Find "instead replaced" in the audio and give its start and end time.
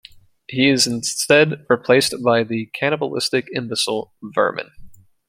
0.87-2.15